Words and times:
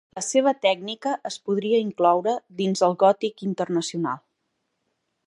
La 0.17 0.21
seva 0.27 0.51
tècnica 0.61 1.11
es 1.31 1.35
podria 1.49 1.81
incloure 1.89 2.35
dins 2.63 2.83
el 2.89 2.97
gòtic 3.05 3.47
internacional. 3.51 4.25